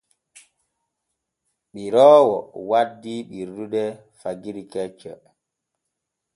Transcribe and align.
Ɓiroowo 1.73 2.37
waddi 2.69 3.13
ɓirdude 3.29 3.83
fagiri 4.19 4.63
kecce. 4.71 5.11